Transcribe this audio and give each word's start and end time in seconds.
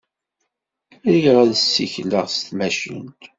Riɣ 1.13 1.35
ad 1.43 1.51
ssikleɣ 1.61 2.25
s 2.29 2.37
tmacint. 2.47 3.21